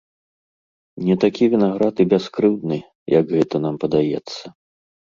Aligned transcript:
Не 1.09 1.17
такі 1.25 1.43
вінаград 1.55 1.95
і 2.05 2.09
бяскрыўдны, 2.15 2.77
як 3.19 3.25
гэта 3.37 3.55
нам 3.69 3.75
падаецца. 3.87 4.43